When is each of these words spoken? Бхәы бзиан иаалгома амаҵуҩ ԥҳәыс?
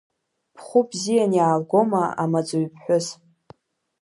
Бхәы 0.53 0.81
бзиан 0.89 1.31
иаалгома 1.37 2.03
амаҵуҩ 2.23 2.67
ԥҳәыс? 2.73 3.07